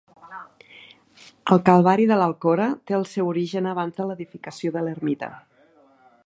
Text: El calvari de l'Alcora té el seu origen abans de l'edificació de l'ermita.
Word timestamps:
El 1.55 1.61
calvari 1.67 2.07
de 2.11 2.17
l'Alcora 2.21 2.67
té 2.91 2.97
el 3.01 3.05
seu 3.13 3.29
origen 3.35 3.69
abans 3.73 4.01
de 4.01 4.09
l'edificació 4.09 4.75
de 4.79 4.85
l'ermita. 4.89 5.31